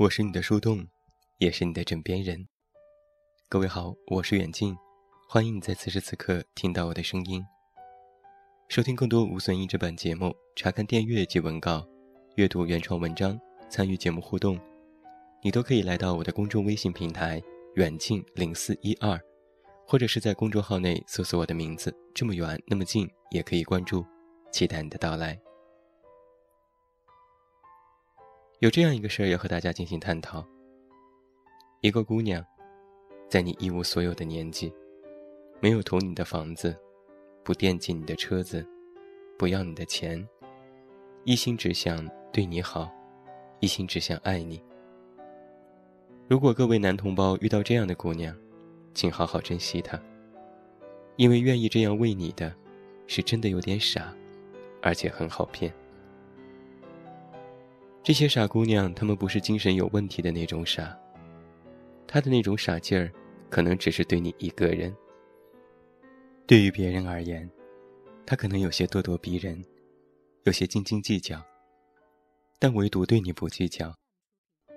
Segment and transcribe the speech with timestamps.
[0.00, 0.88] 我是你的树洞，
[1.36, 2.48] 也是你的枕边人。
[3.50, 4.74] 各位好，我是远近，
[5.28, 7.44] 欢迎你在此时此刻听到我的声音。
[8.70, 11.86] 收听更多无损音质版节目，查看电阅及文稿，
[12.36, 14.58] 阅读原创文章，参与节目互动，
[15.42, 17.38] 你都可以来到我的公众微信平台
[17.74, 19.20] 远近零四一二，
[19.86, 24.02] 或者是在公众号内搜索我的名字，这么远那么近，也可以关注，
[24.50, 25.38] 期待你的到来。
[28.60, 30.46] 有这样一个事儿要和大家进行探讨：
[31.80, 32.44] 一个姑娘，
[33.26, 34.70] 在你一无所有的年纪，
[35.60, 36.76] 没有图你的房子，
[37.42, 38.62] 不惦记你的车子，
[39.38, 40.22] 不要你的钱，
[41.24, 42.90] 一心只想对你好，
[43.60, 44.62] 一心只想爱你。
[46.28, 48.36] 如果各位男同胞遇到这样的姑娘，
[48.92, 49.98] 请好好珍惜她，
[51.16, 52.54] 因为愿意这样为你的，
[53.06, 54.14] 是真的有点傻，
[54.82, 55.72] 而且很好骗。
[58.02, 60.98] 这些傻姑娘，她们不是精神有问题的那种傻。
[62.06, 63.12] 她的那种傻劲儿，
[63.50, 64.94] 可能只是对你一个人。
[66.46, 67.48] 对于别人而言，
[68.24, 69.62] 她可能有些咄咄逼人，
[70.44, 71.40] 有些斤斤计较。
[72.58, 73.94] 但唯独对你不计较，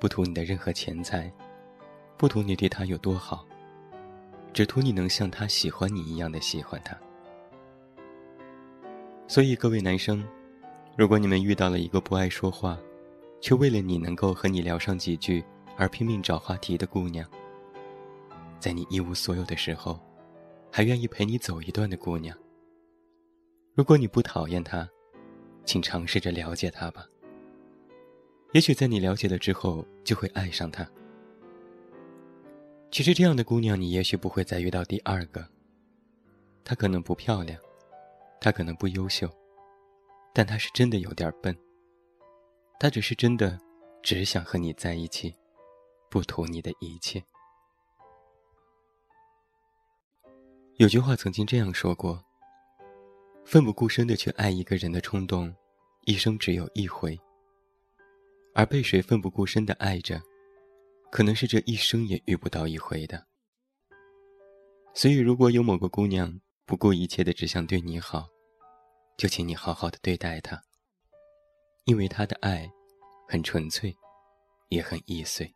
[0.00, 1.32] 不图你的任何钱财，
[2.16, 3.46] 不图你对她有多好，
[4.52, 6.98] 只图你能像她喜欢你一样的喜欢她。
[9.28, 10.24] 所以，各位男生，
[10.96, 12.78] 如果你们遇到了一个不爱说话，
[13.40, 15.44] 却为了你能够和你聊上几句
[15.76, 17.28] 而拼命找话题的姑娘，
[18.58, 20.00] 在你一无所有的时候，
[20.70, 22.36] 还愿意陪你走一段的姑娘。
[23.74, 24.88] 如果你不讨厌她，
[25.64, 27.06] 请尝试着了解她吧。
[28.52, 30.88] 也许在你了解了之后，就会爱上她。
[32.90, 35.44] 其实这样的姑娘，你也许不会再遇到第二个。
[36.62, 37.58] 她可能不漂亮，
[38.40, 39.28] 她可能不优秀，
[40.32, 41.54] 但她是真的有点笨。
[42.78, 43.58] 他只是真的，
[44.02, 45.34] 只想和你在一起，
[46.10, 47.24] 不图你的一切。
[50.76, 52.22] 有句话曾经这样说过
[53.46, 55.54] ：“奋不顾身的去爱一个人的冲动，
[56.04, 57.16] 一生只有一回；
[58.54, 60.20] 而被谁奋不顾身的爱着，
[61.10, 63.26] 可能是这一生也遇不到一回的。”
[64.92, 68.28] 所以，如果有某个姑娘不顾一切的只想对你好，
[69.16, 70.60] 就请你好好的对待她。
[71.84, 72.70] 因为他的爱，
[73.28, 73.94] 很纯粹，
[74.70, 75.52] 也很易碎。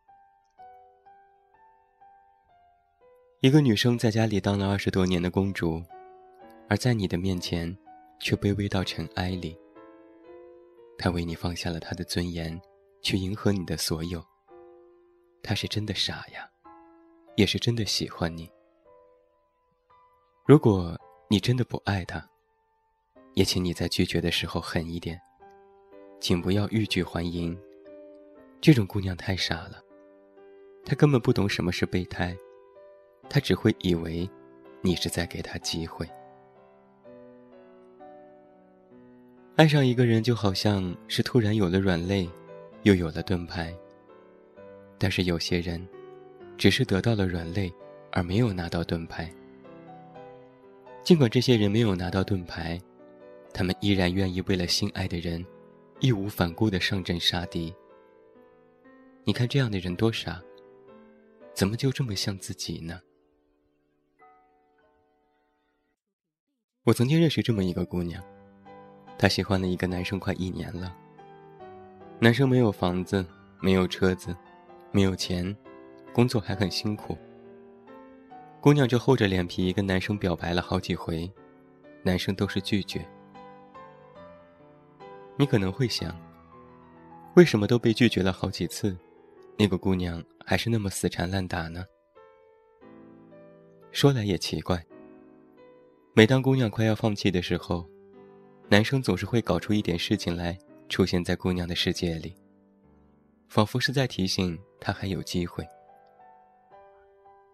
[3.41, 5.83] 一个女生在家里当了二十多年的公主，
[6.69, 7.75] 而在你的面前，
[8.21, 9.59] 却卑微到尘埃里。
[10.99, 12.61] 她为你放下了她的尊严，
[13.01, 14.23] 去迎合你的所有。
[15.43, 16.47] 她是真的傻呀，
[17.37, 18.51] 也是真的喜欢你。
[20.45, 20.99] 如果
[21.31, 22.29] 你真的不爱她，
[23.33, 25.19] 也请你在拒绝的时候狠一点。
[26.21, 27.57] 请不要欲拒还迎，
[28.61, 29.83] 这种姑娘太傻了，
[30.85, 32.37] 她根本不懂什么是备胎，
[33.29, 34.29] 她只会以为
[34.83, 36.09] 你是在给她机会。
[39.57, 42.29] 爱上一个人就好像是突然有了软肋，
[42.83, 43.75] 又有了盾牌。
[44.99, 45.87] 但是有些人，
[46.57, 47.73] 只是得到了软肋，
[48.11, 49.33] 而没有拿到盾牌。
[51.05, 52.81] 尽管这些人没有拿到盾牌，
[53.53, 55.45] 他们依然愿意为了心爱的人。
[56.01, 57.75] 义无反顾的上阵杀敌。
[59.25, 60.41] 你看这样的人多傻，
[61.53, 63.01] 怎么就这么像自己呢？
[66.85, 68.23] 我曾经认识这么一个姑娘，
[69.19, 70.97] 她喜欢了一个男生快一年了。
[72.21, 73.27] 男生没有房子，
[73.61, 74.35] 没有车子，
[74.93, 75.55] 没有钱，
[76.13, 77.19] 工作还很辛苦。
[78.61, 81.31] 姑娘就厚着脸皮跟男生表白了好几回，
[82.03, 83.07] 男生都是拒绝。
[85.39, 86.15] 你可能会想，
[87.37, 88.99] 为什么都被拒绝了好几次，
[89.57, 91.87] 那个姑娘还是那么死缠烂打呢？
[93.93, 94.85] 说来也奇怪，
[96.13, 97.89] 每当姑娘快要放弃的时候，
[98.69, 100.59] 男生总是会搞出一点事情来，
[100.89, 102.35] 出现在姑娘的世界里，
[103.49, 105.65] 仿佛是在提醒她还有机会。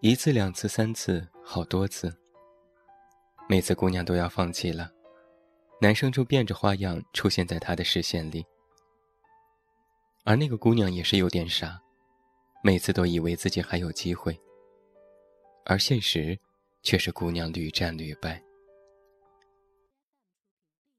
[0.01, 2.11] 一次、两次、三次，好多次，
[3.47, 4.91] 每次姑娘都要放弃了。
[5.81, 8.44] 男生就变着花样出现在他的视线里，
[10.25, 11.79] 而那个姑娘也是有点傻，
[12.62, 14.38] 每次都以为自己还有机会，
[15.67, 16.38] 而现实
[16.82, 18.43] 却是姑娘屡战屡败。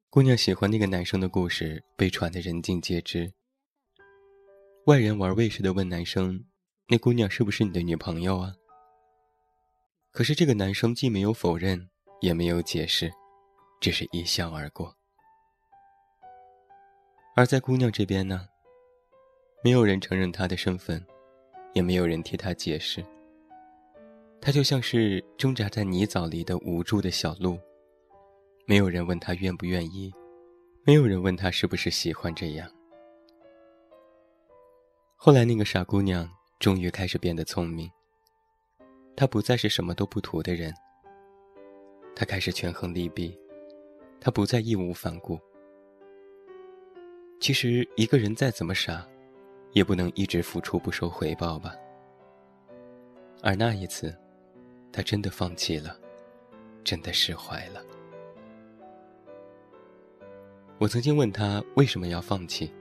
[0.09, 3.33] 姑娘喜欢那个男生的故事被传得人尽皆知，
[4.85, 6.45] 外人玩味似的问男生
[6.87, 8.53] ：“那姑娘是不是你的女朋友啊？”
[10.11, 11.89] 可是这个男生既没有否认，
[12.21, 13.11] 也没有解释。
[13.85, 14.95] 只是一笑而过，
[17.35, 18.47] 而在姑娘这边呢，
[19.63, 21.05] 没有人承认他的身份，
[21.75, 23.05] 也没有人替他解释。
[24.41, 27.59] 他就像是挣扎在泥沼里的无助的小鹿，
[28.65, 30.11] 没有人问他愿不愿意，
[30.83, 32.67] 没有人问他是不是喜欢这样。
[35.15, 36.27] 后来，那个傻姑娘
[36.57, 37.87] 终于开始变得聪明。
[39.15, 40.73] 她不再是什么都不图的人，
[42.15, 43.37] 她开始权衡利弊，
[44.25, 45.39] 他不再义无反顾。
[47.39, 49.07] 其实，一个人再怎么傻，
[49.71, 51.75] 也不能一直付出不收回报吧。
[53.43, 54.11] 而那一次。
[54.91, 55.99] 他真的放弃了，
[56.85, 57.83] 真的释怀了。
[60.77, 62.73] 我曾经问他为什么要放弃，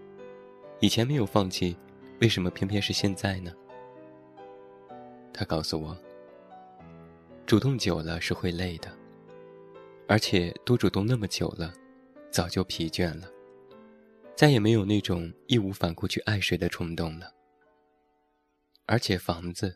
[0.79, 1.77] 以前没有放弃，
[2.21, 3.53] 为什么偏偏是现在呢？
[5.33, 5.97] 他告诉我，
[7.45, 8.89] 主动久了是会累的，
[10.07, 11.73] 而且多主动那么久了，
[12.31, 13.29] 早就疲倦了，
[14.37, 17.33] 再也没有那种义无反顾去爱谁的冲动了。
[18.87, 19.75] 而且房子，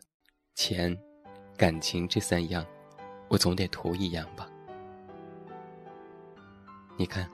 [0.55, 0.97] 钱。
[1.57, 2.65] 感情这三样，
[3.27, 4.49] 我总得图一样吧。
[6.95, 7.29] 你看，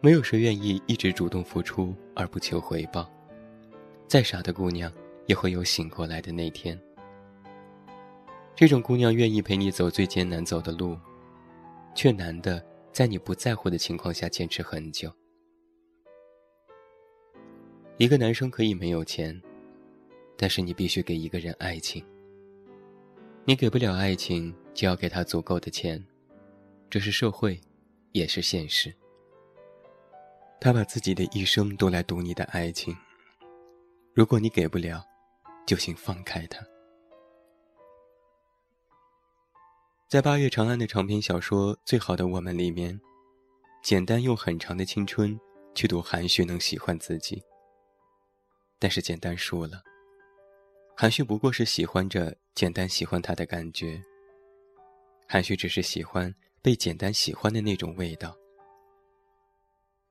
[0.00, 3.06] 没有谁愿意一直主动付出而不求回报。
[4.08, 4.90] 再傻的姑娘，
[5.26, 6.80] 也会有醒过来的那天。
[8.54, 10.96] 这种姑娘愿意陪你走最艰难走的路，
[11.94, 15.12] 却难的在你不在乎的情况下坚持很久。
[17.96, 19.40] 一个男生可以没有钱，
[20.36, 22.04] 但是你必须给一个人爱情。
[23.44, 26.04] 你给不了爱情，就要给他足够的钱，
[26.90, 27.60] 这是社会，
[28.12, 28.92] 也是现实。
[30.60, 32.96] 他把自己的一生都来赌你的爱情，
[34.12, 35.04] 如果你给不了，
[35.66, 36.64] 就请放开他。
[40.06, 43.00] 在八月长安的长篇小说《最好的我们》里面，
[43.82, 45.38] 简单用很长的青春
[45.74, 47.42] 去赌韩旭能喜欢自己，
[48.78, 49.82] 但是简单输了。
[50.94, 54.00] 韩旭不过是喜欢着简单喜欢他的感觉。
[55.26, 58.36] 韩旭只是喜欢被简单喜欢的那种味道。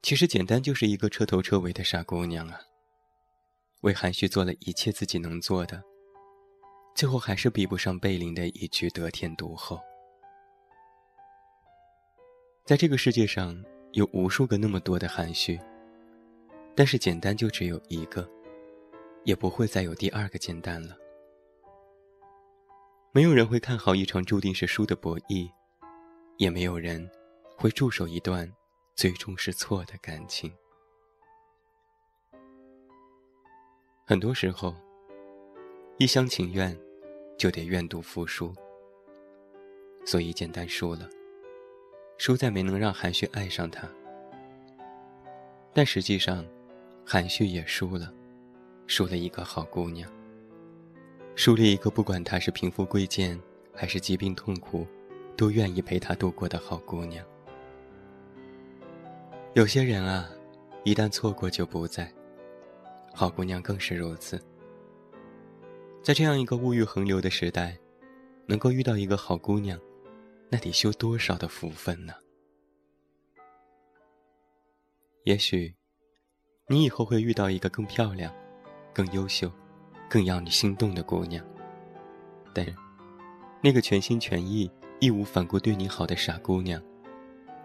[0.01, 2.59] 其实简单就是一个彻头彻尾的傻姑娘啊。
[3.81, 5.81] 为韩旭做了一切自己能做的，
[6.95, 9.79] 最后还是比不上贝林的一句得天独厚。
[12.65, 13.61] 在这个世界上
[13.91, 15.59] 有无数个那么多的含蓄，
[16.75, 18.27] 但是简单就只有一个。
[19.25, 20.97] 也不会再有第二个简单了。
[23.13, 25.49] 没有人会看好一场注定是输的博弈，
[26.35, 27.09] 也没有人
[27.55, 28.51] 会驻守一段
[28.95, 30.53] 最终是错的感情。
[34.05, 34.75] 很多时候，
[35.97, 36.77] 一厢情愿
[37.37, 38.53] 就得愿赌服输，
[40.05, 41.07] 所以简单输了，
[42.17, 43.87] 输在没能让韩旭爱上他。
[45.73, 46.45] 但实际上，
[47.05, 48.11] 韩旭也输了。
[48.85, 50.11] 输了一个好姑娘，
[51.35, 53.39] 输了一个不管她是贫富贵贱，
[53.73, 54.85] 还是疾病痛苦，
[55.37, 57.25] 都愿意陪她度过的好姑娘。
[59.53, 60.29] 有些人啊，
[60.83, 62.11] 一旦错过就不在，
[63.13, 64.37] 好姑娘更是如此。
[66.03, 67.77] 在这样一个物欲横流的时代，
[68.45, 69.79] 能够遇到一个好姑娘，
[70.49, 72.13] 那得修多少的福分呢？
[75.23, 75.73] 也许，
[76.67, 78.31] 你以后会遇到一个更漂亮。
[78.95, 79.51] 更优秀、
[80.07, 81.43] 更让你心动的姑娘，
[82.53, 82.63] 但
[83.59, 86.79] 那个全心全意、义无反顾对你好的傻姑娘，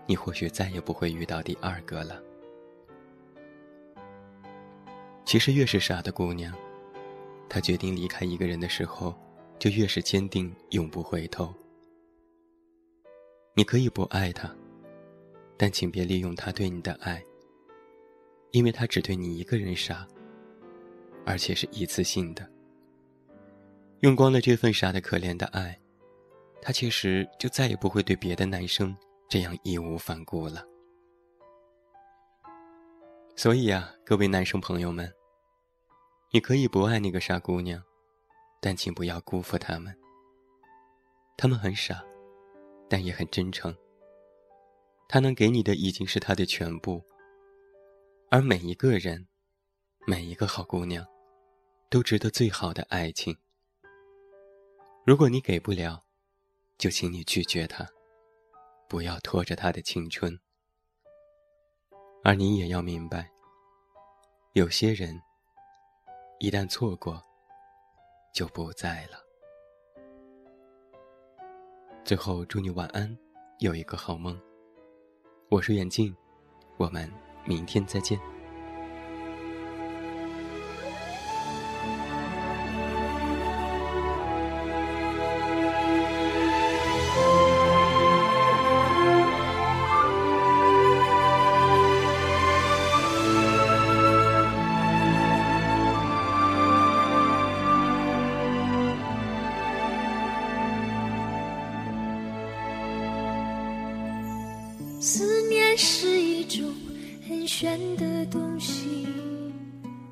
[0.06, 2.22] 你或许再也不会遇到第二个了。
[5.26, 6.50] 其实，越是傻的姑娘，
[7.48, 9.14] 她决定离开一个人的时候，
[9.58, 11.52] 就越是坚定，永不回头。
[13.54, 14.54] 你可以不爱他，
[15.56, 17.22] 但请别利用他对你的爱，
[18.52, 20.06] 因为他只对你一个人傻。
[21.26, 22.48] 而且是一次性的，
[24.00, 25.78] 用光了这份傻的可怜的爱，
[26.62, 28.96] 他其实就再也不会对别的男生
[29.28, 30.64] 这样义无反顾了。
[33.36, 35.12] 所以啊，各位男生朋友们，
[36.30, 37.82] 你可以不爱那个傻姑娘，
[38.60, 39.96] 但请不要辜负他们。
[41.36, 42.04] 他们很傻，
[42.88, 43.74] 但也很真诚。
[45.08, 47.02] 他能给你的已经是他的全部，
[48.30, 49.26] 而每一个人，
[50.06, 51.06] 每一个好姑娘。
[51.90, 53.34] 都值得最好的爱情。
[55.06, 56.04] 如果你给不了，
[56.76, 57.88] 就请你拒绝他，
[58.86, 60.38] 不要拖着他的青春。
[62.22, 63.30] 而你也要明白，
[64.52, 65.18] 有些人
[66.40, 67.20] 一旦错过，
[68.32, 69.18] 就不在了。
[72.04, 73.16] 最后，祝你晚安，
[73.58, 74.40] 有一个好梦。
[75.50, 76.14] 我是远近，
[76.76, 77.12] 我们
[77.44, 78.20] 明天再见。
[105.10, 106.70] 思念是一种
[107.26, 109.06] 很玄的东西，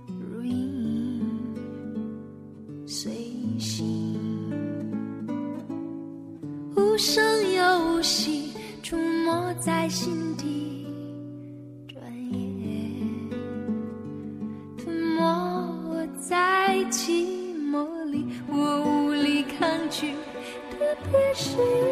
[0.08, 1.22] 如影
[2.86, 3.12] 随
[3.58, 4.16] 形，
[6.74, 7.22] 无声
[7.52, 10.86] 又无息，出没在心底，
[11.86, 13.30] 转眼
[14.78, 17.26] 吞没在寂
[17.70, 20.12] 寞里，我无力抗拒，
[20.70, 20.78] 特
[21.12, 21.85] 别是。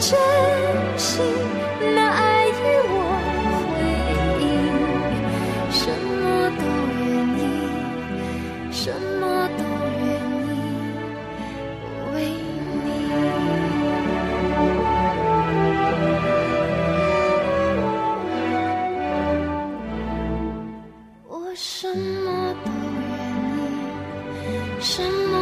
[0.00, 0.16] 真
[0.96, 1.20] 心
[1.96, 2.50] 拿爱与
[2.86, 2.94] 我
[3.66, 3.68] 回
[4.40, 4.46] 应，
[5.72, 6.22] 什么
[6.56, 6.62] 都
[6.94, 7.04] 愿
[7.36, 7.42] 意，
[8.70, 9.22] 什么
[9.58, 9.60] 都
[9.98, 10.06] 愿
[10.46, 10.56] 意
[12.14, 12.16] 为
[12.84, 12.86] 你，
[21.26, 22.26] 我什么
[22.64, 22.70] 都
[23.02, 23.10] 愿
[24.44, 25.37] 意，什么。